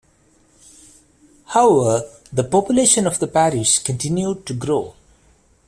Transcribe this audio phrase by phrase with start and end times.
[1.49, 2.01] However,
[2.33, 4.95] the population of the parish continued to grow.